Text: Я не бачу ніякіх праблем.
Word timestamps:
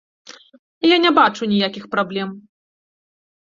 Я 0.93 0.97
не 1.03 1.11
бачу 1.17 1.49
ніякіх 1.53 1.85
праблем. 1.93 2.29